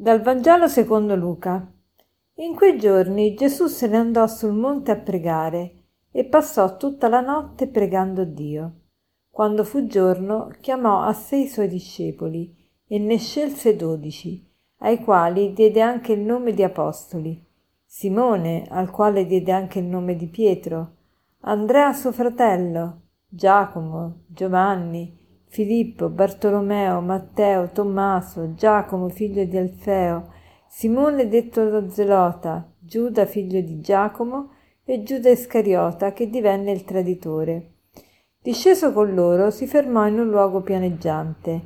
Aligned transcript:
Dal 0.00 0.22
Vangelo 0.22 0.66
secondo 0.66 1.14
Luca. 1.14 1.70
In 2.36 2.54
quei 2.54 2.78
giorni 2.78 3.34
Gesù 3.34 3.66
se 3.66 3.86
ne 3.86 3.98
andò 3.98 4.26
sul 4.26 4.54
monte 4.54 4.92
a 4.92 4.96
pregare 4.96 5.74
e 6.10 6.24
passò 6.24 6.78
tutta 6.78 7.06
la 7.06 7.20
notte 7.20 7.68
pregando 7.68 8.24
Dio. 8.24 8.76
Quando 9.28 9.62
fu 9.62 9.84
giorno, 9.84 10.48
chiamò 10.62 11.02
a 11.02 11.12
sé 11.12 11.36
i 11.36 11.48
suoi 11.48 11.68
discepoli 11.68 12.56
e 12.86 12.98
ne 12.98 13.18
scelse 13.18 13.76
dodici, 13.76 14.42
ai 14.78 15.04
quali 15.04 15.52
diede 15.52 15.82
anche 15.82 16.14
il 16.14 16.20
nome 16.20 16.54
di 16.54 16.62
apostoli. 16.62 17.46
Simone, 17.84 18.68
al 18.70 18.90
quale 18.90 19.26
diede 19.26 19.52
anche 19.52 19.80
il 19.80 19.84
nome 19.84 20.16
di 20.16 20.28
Pietro, 20.28 20.94
Andrea 21.40 21.92
suo 21.92 22.10
fratello, 22.10 23.02
Giacomo, 23.28 24.22
Giovanni, 24.28 25.19
Filippo, 25.52 26.08
Bartolomeo, 26.08 27.00
Matteo, 27.00 27.70
Tommaso, 27.72 28.54
Giacomo 28.54 29.08
figlio 29.08 29.42
di 29.42 29.56
Alfeo, 29.56 30.32
Simone 30.68 31.26
detto 31.26 31.64
lo 31.64 31.90
Zelota, 31.90 32.72
Giuda 32.78 33.26
figlio 33.26 33.60
di 33.60 33.80
Giacomo 33.80 34.50
e 34.84 35.02
Giuda 35.02 35.28
Iscariota 35.28 36.12
che 36.12 36.30
divenne 36.30 36.70
il 36.70 36.84
traditore. 36.84 37.72
Disceso 38.40 38.92
con 38.92 39.12
loro 39.12 39.50
si 39.50 39.66
fermò 39.66 40.06
in 40.06 40.20
un 40.20 40.30
luogo 40.30 40.60
pianeggiante. 40.60 41.60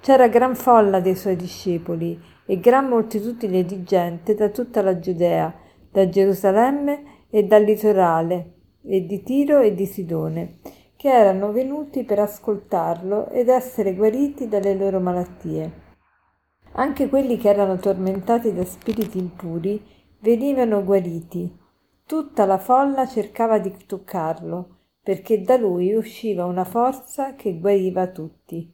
C'era 0.00 0.28
gran 0.28 0.54
folla 0.54 1.00
dei 1.00 1.14
suoi 1.14 1.36
discepoli 1.36 2.18
e 2.46 2.58
gran 2.58 2.88
moltitudine 2.88 3.64
di 3.64 3.82
gente 3.82 4.34
da 4.34 4.48
tutta 4.48 4.80
la 4.80 4.98
Giudea, 4.98 5.54
da 5.92 6.08
Gerusalemme 6.08 7.26
e 7.28 7.42
dal 7.42 7.64
litorale, 7.64 8.52
e 8.82 9.04
di 9.04 9.22
Tiro 9.22 9.60
e 9.60 9.74
di 9.74 9.84
Sidone 9.84 10.60
che 10.96 11.08
erano 11.08 11.52
venuti 11.52 12.04
per 12.04 12.18
ascoltarlo 12.18 13.28
ed 13.28 13.48
essere 13.48 13.94
guariti 13.94 14.48
dalle 14.48 14.74
loro 14.74 14.98
malattie. 14.98 15.84
Anche 16.72 17.08
quelli 17.08 17.36
che 17.36 17.48
erano 17.48 17.76
tormentati 17.76 18.52
da 18.52 18.64
spiriti 18.64 19.18
impuri 19.18 19.82
venivano 20.20 20.82
guariti. 20.84 21.54
Tutta 22.06 22.44
la 22.46 22.58
folla 22.58 23.06
cercava 23.06 23.58
di 23.58 23.74
toccarlo, 23.86 24.76
perché 25.02 25.42
da 25.42 25.56
lui 25.56 25.92
usciva 25.94 26.44
una 26.44 26.64
forza 26.64 27.34
che 27.34 27.58
guariva 27.58 28.08
tutti. 28.08 28.72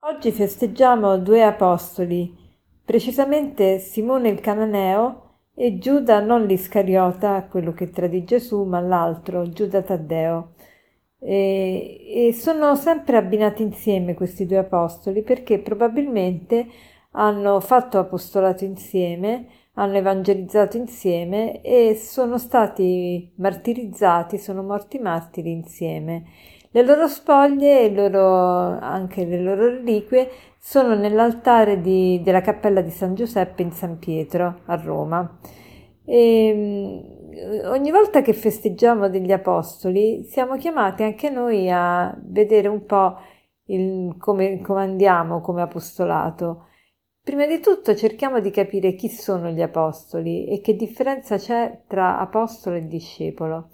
Oggi 0.00 0.32
festeggiamo 0.32 1.18
due 1.18 1.42
apostoli, 1.44 2.36
precisamente 2.84 3.78
Simone 3.78 4.30
il 4.30 4.40
Cananeo 4.40 5.38
e 5.54 5.78
Giuda 5.78 6.20
non 6.20 6.44
l'Iscariota, 6.44 7.46
quello 7.48 7.72
che 7.72 7.90
tradì 7.90 8.24
Gesù, 8.24 8.64
ma 8.64 8.80
l'altro, 8.80 9.48
Giuda 9.48 9.82
Taddeo. 9.82 10.54
E, 11.24 12.28
e 12.28 12.32
sono 12.32 12.74
sempre 12.74 13.16
abbinati 13.16 13.62
insieme 13.62 14.14
questi 14.14 14.44
due 14.44 14.58
apostoli 14.58 15.22
perché 15.22 15.60
probabilmente 15.60 16.66
hanno 17.12 17.60
fatto 17.60 17.98
apostolato 17.98 18.64
insieme, 18.64 19.46
hanno 19.74 19.96
evangelizzato 19.98 20.76
insieme 20.76 21.60
e 21.62 21.94
sono 21.94 22.38
stati 22.38 23.32
martirizzati, 23.36 24.36
sono 24.38 24.62
morti 24.62 24.98
martiri 24.98 25.50
insieme. 25.50 26.24
Le 26.70 26.82
loro 26.82 27.06
spoglie 27.06 27.82
e 27.82 27.90
loro, 27.92 28.78
anche 28.80 29.24
le 29.24 29.40
loro 29.40 29.68
reliquie 29.68 30.28
sono 30.58 30.94
nell'altare 30.94 31.80
di, 31.80 32.20
della 32.22 32.40
cappella 32.40 32.80
di 32.80 32.90
San 32.90 33.14
Giuseppe 33.14 33.62
in 33.62 33.72
San 33.72 33.98
Pietro 33.98 34.60
a 34.64 34.76
Roma. 34.76 35.38
E, 36.04 37.21
ogni 37.64 37.90
volta 37.90 38.22
che 38.22 38.32
festeggiamo 38.32 39.08
degli 39.08 39.32
apostoli 39.32 40.24
siamo 40.24 40.56
chiamati 40.56 41.02
anche 41.02 41.30
noi 41.30 41.70
a 41.70 42.14
vedere 42.22 42.68
un 42.68 42.84
po' 42.84 43.16
il, 43.66 44.16
come, 44.18 44.60
andiamo 44.66 45.40
come 45.40 45.62
apostolato. 45.62 46.66
Prima 47.22 47.46
di 47.46 47.60
tutto 47.60 47.94
cerchiamo 47.94 48.40
di 48.40 48.50
capire 48.50 48.94
chi 48.94 49.08
sono 49.08 49.50
gli 49.50 49.62
apostoli 49.62 50.46
e 50.46 50.60
che 50.60 50.74
differenza 50.74 51.36
c'è 51.36 51.82
tra 51.86 52.18
apostolo 52.18 52.76
e 52.76 52.86
discepolo, 52.88 53.68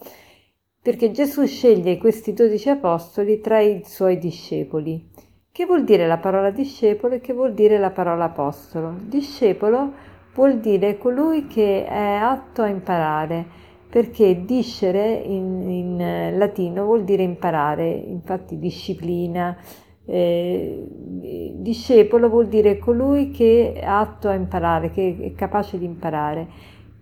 perché 0.82 1.10
Gesù 1.10 1.46
sceglie 1.46 1.96
questi 1.96 2.34
dodici 2.34 2.68
apostoli 2.68 3.40
tra 3.40 3.60
i 3.60 3.82
suoi 3.84 4.18
discepoli. 4.18 5.10
Che 5.50 5.64
vuol 5.64 5.84
dire 5.84 6.06
la 6.06 6.18
parola 6.18 6.50
discepolo 6.50 7.14
e 7.14 7.20
che 7.20 7.32
vuol 7.32 7.54
dire 7.54 7.78
la 7.78 7.90
parola 7.90 8.24
apostolo? 8.24 8.94
Discepolo 9.00 10.07
vuol 10.38 10.60
dire 10.60 10.98
colui 10.98 11.48
che 11.48 11.84
è 11.84 12.14
atto 12.14 12.62
a 12.62 12.68
imparare, 12.68 13.44
perché 13.90 14.44
discere 14.44 15.14
in, 15.14 15.68
in 15.68 16.00
eh, 16.00 16.36
latino 16.36 16.84
vuol 16.84 17.02
dire 17.02 17.24
imparare, 17.24 17.88
infatti 17.88 18.56
disciplina. 18.56 19.56
Eh, 20.04 20.86
discepolo 21.56 22.28
vuol 22.28 22.46
dire 22.46 22.78
colui 22.78 23.30
che 23.30 23.72
è 23.74 23.84
atto 23.84 24.28
a 24.28 24.34
imparare, 24.34 24.90
che 24.90 25.18
è 25.20 25.32
capace 25.34 25.76
di 25.76 25.84
imparare. 25.84 26.46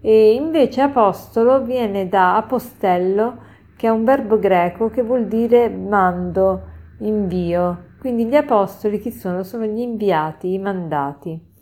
E 0.00 0.32
invece 0.32 0.80
apostolo 0.80 1.62
viene 1.62 2.08
da 2.08 2.36
apostello, 2.36 3.36
che 3.76 3.86
è 3.86 3.90
un 3.90 4.04
verbo 4.04 4.38
greco 4.38 4.88
che 4.88 5.02
vuol 5.02 5.26
dire 5.26 5.68
mando, 5.68 6.62
invio. 7.00 7.84
Quindi 7.98 8.24
gli 8.24 8.34
apostoli 8.34 8.98
chi 8.98 9.10
sono? 9.10 9.42
Sono 9.42 9.66
gli 9.66 9.80
inviati, 9.80 10.54
i 10.54 10.58
mandati. 10.58 11.54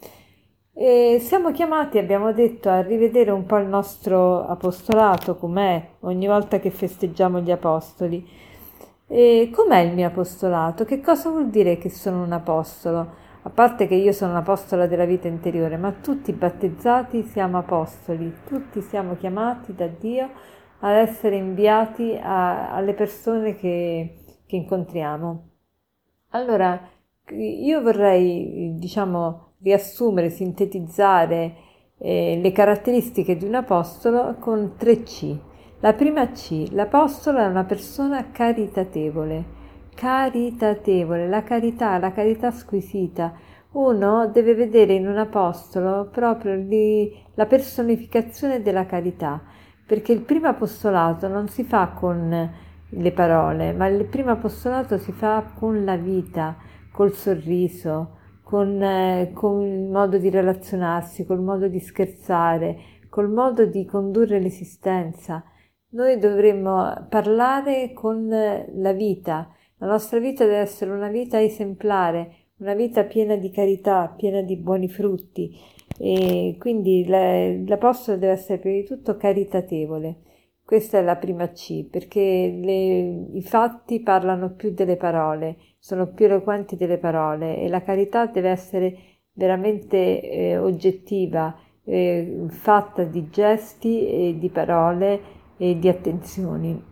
E 0.76 1.18
siamo 1.20 1.52
chiamati, 1.52 1.98
abbiamo 1.98 2.32
detto, 2.32 2.68
a 2.68 2.80
rivedere 2.82 3.30
un 3.30 3.46
po' 3.46 3.58
il 3.58 3.68
nostro 3.68 4.44
apostolato, 4.44 5.36
com'è 5.36 5.90
ogni 6.00 6.26
volta 6.26 6.58
che 6.58 6.70
festeggiamo 6.70 7.40
gli 7.40 7.52
apostoli. 7.52 8.26
E 9.06 9.50
com'è 9.54 9.78
il 9.80 9.94
mio 9.94 10.08
apostolato? 10.08 10.84
Che 10.84 11.00
cosa 11.00 11.30
vuol 11.30 11.48
dire 11.48 11.78
che 11.78 11.90
sono 11.90 12.24
un 12.24 12.32
apostolo? 12.32 13.22
A 13.42 13.50
parte 13.50 13.86
che 13.86 13.94
io 13.94 14.10
sono 14.10 14.32
un'apostola 14.32 14.86
della 14.88 15.04
vita 15.04 15.28
interiore, 15.28 15.76
ma 15.76 15.92
tutti 15.92 16.32
battezzati 16.32 17.22
siamo 17.22 17.58
apostoli, 17.58 18.34
tutti 18.44 18.80
siamo 18.80 19.14
chiamati 19.16 19.74
da 19.74 19.86
Dio 19.86 20.28
ad 20.80 20.96
essere 20.96 21.36
inviati 21.36 22.18
a, 22.20 22.74
alle 22.74 22.94
persone 22.94 23.54
che, 23.54 24.16
che 24.44 24.56
incontriamo. 24.56 25.50
Allora, 26.30 26.80
io 27.30 27.80
vorrei, 27.80 28.74
diciamo, 28.76 29.53
riassumere, 29.64 30.28
sintetizzare 30.28 31.56
eh, 31.98 32.38
le 32.40 32.52
caratteristiche 32.52 33.36
di 33.36 33.46
un 33.46 33.54
apostolo 33.54 34.36
con 34.38 34.74
tre 34.76 35.02
C. 35.02 35.36
La 35.80 35.94
prima 35.94 36.30
C, 36.30 36.68
l'apostolo 36.70 37.38
è 37.38 37.46
una 37.46 37.64
persona 37.64 38.30
caritatevole, 38.30 39.44
caritatevole, 39.94 41.26
la 41.28 41.42
carità, 41.42 41.98
la 41.98 42.12
carità 42.12 42.50
squisita. 42.50 43.32
Uno 43.72 44.28
deve 44.28 44.54
vedere 44.54 44.92
in 44.92 45.08
un 45.08 45.16
apostolo 45.16 46.08
proprio 46.10 46.54
lì, 46.54 47.12
la 47.34 47.46
personificazione 47.46 48.62
della 48.62 48.86
carità, 48.86 49.42
perché 49.86 50.12
il 50.12 50.20
primo 50.20 50.48
apostolato 50.48 51.26
non 51.26 51.48
si 51.48 51.64
fa 51.64 51.88
con 51.88 52.50
le 52.88 53.12
parole, 53.12 53.72
ma 53.72 53.86
il 53.88 54.04
primo 54.04 54.30
apostolato 54.30 54.98
si 54.98 55.10
fa 55.12 55.52
con 55.54 55.84
la 55.84 55.96
vita, 55.96 56.56
col 56.92 57.12
sorriso, 57.12 58.22
con, 58.44 58.80
eh, 58.80 59.32
con 59.32 59.62
il 59.62 59.88
modo 59.88 60.18
di 60.18 60.30
relazionarsi, 60.30 61.24
col 61.24 61.40
modo 61.40 61.66
di 61.66 61.80
scherzare, 61.80 62.78
col 63.08 63.30
modo 63.30 63.64
di 63.64 63.84
condurre 63.86 64.38
l'esistenza. 64.38 65.42
Noi 65.94 66.18
dovremmo 66.18 67.06
parlare 67.08 67.92
con 67.92 68.28
la 68.28 68.92
vita. 68.92 69.50
La 69.78 69.86
nostra 69.86 70.18
vita 70.18 70.44
deve 70.44 70.58
essere 70.58 70.90
una 70.90 71.08
vita 71.08 71.40
esemplare, 71.40 72.48
una 72.58 72.74
vita 72.74 73.04
piena 73.04 73.36
di 73.36 73.50
carità, 73.50 74.12
piena 74.16 74.42
di 74.42 74.56
buoni 74.56 74.88
frutti. 74.88 75.56
E 75.98 76.56
quindi 76.58 77.06
l'Apostolo 77.06 78.18
deve 78.18 78.32
essere 78.32 78.58
prima 78.58 78.76
di 78.76 78.84
tutto 78.84 79.16
caritatevole. 79.16 80.16
Questa 80.66 80.96
è 80.96 81.02
la 81.02 81.16
prima 81.16 81.50
C, 81.50 81.84
perché 81.84 82.20
le, 82.20 83.36
i 83.36 83.42
fatti 83.42 84.00
parlano 84.00 84.54
più 84.54 84.72
delle 84.72 84.96
parole, 84.96 85.56
sono 85.78 86.06
più 86.06 86.24
eloquenti 86.24 86.76
delle 86.76 86.96
parole 86.96 87.58
e 87.58 87.68
la 87.68 87.82
carità 87.82 88.24
deve 88.24 88.48
essere 88.48 88.96
veramente 89.34 90.22
eh, 90.22 90.56
oggettiva, 90.56 91.54
eh, 91.84 92.46
fatta 92.48 93.04
di 93.04 93.28
gesti 93.28 94.06
e 94.06 94.36
di 94.38 94.48
parole 94.48 95.20
e 95.58 95.78
di 95.78 95.86
attenzioni. 95.86 96.82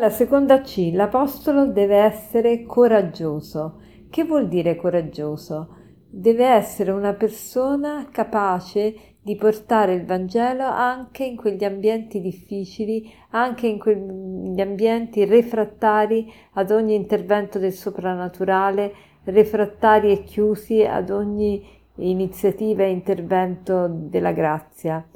La 0.00 0.10
seconda 0.10 0.62
C, 0.62 0.90
l'Apostolo 0.92 1.66
deve 1.66 1.98
essere 1.98 2.64
coraggioso. 2.64 3.80
Che 4.10 4.24
vuol 4.24 4.48
dire 4.48 4.74
coraggioso? 4.74 5.76
Deve 6.08 6.46
essere 6.46 6.90
una 6.90 7.12
persona 7.12 8.08
capace 8.10 9.11
di 9.24 9.36
portare 9.36 9.94
il 9.94 10.04
Vangelo 10.04 10.64
anche 10.64 11.24
in 11.24 11.36
quegli 11.36 11.62
ambienti 11.62 12.20
difficili, 12.20 13.08
anche 13.30 13.68
in 13.68 13.78
quegli 13.78 14.60
ambienti 14.60 15.24
refrattari 15.24 16.30
ad 16.54 16.72
ogni 16.72 16.96
intervento 16.96 17.60
del 17.60 17.72
soprannaturale, 17.72 18.92
refrattari 19.24 20.10
e 20.10 20.24
chiusi 20.24 20.84
ad 20.84 21.10
ogni 21.10 21.64
iniziativa 21.96 22.82
e 22.82 22.90
intervento 22.90 23.86
della 23.88 24.32
grazia. 24.32 25.06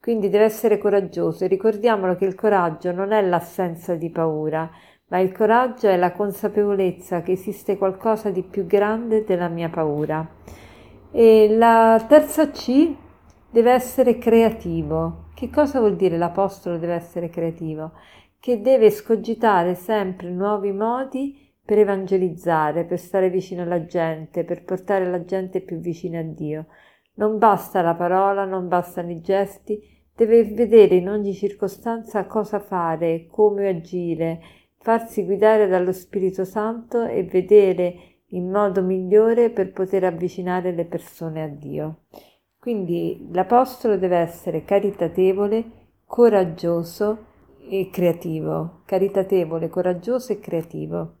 Quindi 0.00 0.28
deve 0.28 0.44
essere 0.44 0.78
coraggioso 0.78 1.44
e 1.44 1.46
ricordiamolo 1.46 2.16
che 2.16 2.24
il 2.24 2.34
coraggio 2.34 2.90
non 2.90 3.12
è 3.12 3.22
l'assenza 3.22 3.94
di 3.94 4.10
paura, 4.10 4.68
ma 5.06 5.20
il 5.20 5.30
coraggio 5.30 5.86
è 5.86 5.96
la 5.96 6.10
consapevolezza 6.10 7.22
che 7.22 7.32
esiste 7.32 7.78
qualcosa 7.78 8.30
di 8.30 8.42
più 8.42 8.66
grande 8.66 9.22
della 9.24 9.46
mia 9.46 9.68
paura. 9.68 10.26
E 11.12 11.54
la 11.56 12.04
terza 12.08 12.50
C 12.50 12.96
deve 13.52 13.70
essere 13.70 14.16
creativo. 14.16 15.26
Che 15.34 15.50
cosa 15.50 15.78
vuol 15.78 15.94
dire 15.94 16.16
l'apostolo 16.16 16.78
deve 16.78 16.94
essere 16.94 17.28
creativo? 17.28 17.92
Che 18.40 18.62
deve 18.62 18.90
scogitare 18.90 19.74
sempre 19.74 20.30
nuovi 20.30 20.72
modi 20.72 21.52
per 21.62 21.78
evangelizzare, 21.78 22.84
per 22.84 22.98
stare 22.98 23.28
vicino 23.28 23.62
alla 23.62 23.84
gente, 23.84 24.44
per 24.44 24.64
portare 24.64 25.08
la 25.08 25.22
gente 25.24 25.60
più 25.60 25.76
vicina 25.76 26.20
a 26.20 26.24
Dio. 26.24 26.66
Non 27.14 27.36
basta 27.36 27.82
la 27.82 27.94
parola, 27.94 28.46
non 28.46 28.68
bastano 28.68 29.10
i 29.10 29.20
gesti, 29.20 29.80
deve 30.16 30.44
vedere 30.44 30.94
in 30.94 31.10
ogni 31.10 31.34
circostanza 31.34 32.24
cosa 32.24 32.58
fare, 32.58 33.26
come 33.26 33.68
agire, 33.68 34.40
farsi 34.78 35.24
guidare 35.24 35.68
dallo 35.68 35.92
Spirito 35.92 36.46
Santo 36.46 37.04
e 37.04 37.22
vedere 37.24 37.94
il 38.28 38.44
modo 38.44 38.82
migliore 38.82 39.50
per 39.50 39.72
poter 39.72 40.04
avvicinare 40.04 40.72
le 40.72 40.86
persone 40.86 41.42
a 41.42 41.48
Dio. 41.48 41.98
Quindi 42.62 43.26
l'Apostolo 43.32 43.96
deve 43.96 44.18
essere 44.18 44.64
caritatevole, 44.64 45.64
coraggioso 46.06 47.24
e 47.68 47.90
creativo. 47.90 48.82
Caritatevole, 48.84 49.68
coraggioso 49.68 50.30
e 50.30 50.38
creativo. 50.38 51.16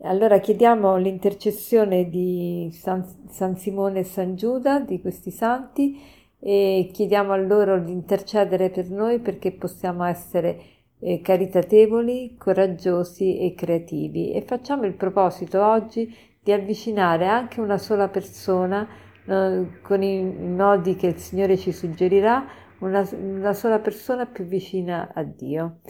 Allora 0.00 0.40
chiediamo 0.40 0.96
l'intercessione 0.96 2.08
di 2.08 2.68
San, 2.72 3.28
San 3.28 3.56
Simone 3.56 4.00
e 4.00 4.02
San 4.02 4.34
Giuda, 4.34 4.80
di 4.80 5.00
questi 5.00 5.30
santi, 5.30 6.00
e 6.40 6.90
chiediamo 6.92 7.30
a 7.30 7.36
loro 7.36 7.78
di 7.78 7.92
intercedere 7.92 8.70
per 8.70 8.90
noi 8.90 9.20
perché 9.20 9.52
possiamo 9.52 10.02
essere 10.02 10.60
eh, 10.98 11.20
caritatevoli, 11.20 12.34
coraggiosi 12.36 13.38
e 13.38 13.54
creativi. 13.54 14.32
E 14.32 14.42
facciamo 14.42 14.86
il 14.86 14.94
proposito 14.94 15.64
oggi 15.64 16.12
di 16.42 16.50
avvicinare 16.50 17.28
anche 17.28 17.60
una 17.60 17.78
sola 17.78 18.08
persona 18.08 19.10
con 19.24 20.02
i 20.02 20.22
modi 20.22 20.96
che 20.96 21.08
il 21.08 21.18
Signore 21.18 21.56
ci 21.56 21.72
suggerirà, 21.72 22.44
una, 22.80 23.08
una 23.12 23.52
sola 23.52 23.78
persona 23.78 24.26
più 24.26 24.44
vicina 24.44 25.12
a 25.14 25.22
Dio. 25.22 25.80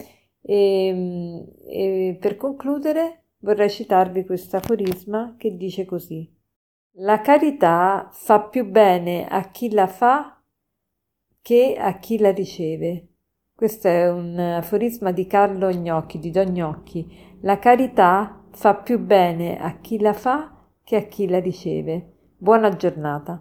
E, 0.41 1.45
e 1.67 2.17
per 2.19 2.35
concludere 2.35 3.23
vorrei 3.39 3.69
citarvi 3.69 4.25
questo 4.25 4.57
aforisma 4.57 5.35
che 5.37 5.55
dice 5.55 5.85
così. 5.85 6.29
La 6.97 7.21
carità 7.21 8.09
fa 8.11 8.41
più 8.41 8.69
bene 8.69 9.25
a 9.27 9.49
chi 9.49 9.71
la 9.71 9.87
fa 9.87 10.41
che 11.41 11.75
a 11.77 11.97
chi 11.97 12.19
la 12.19 12.31
riceve. 12.31 13.07
Questo 13.55 13.87
è 13.87 14.09
un 14.11 14.37
aforisma 14.37 15.11
di 15.11 15.25
Carlo 15.25 15.71
Gnocchi, 15.71 16.19
di 16.19 16.29
Don 16.31 16.51
Gnocchi. 16.51 17.37
La 17.41 17.59
carità 17.59 18.43
fa 18.51 18.75
più 18.75 18.99
bene 18.99 19.59
a 19.59 19.79
chi 19.79 19.99
la 19.99 20.13
fa 20.13 20.67
che 20.83 20.95
a 20.95 21.01
chi 21.03 21.27
la 21.27 21.39
riceve. 21.39 22.12
Buona 22.43 22.75
giornata. 22.75 23.39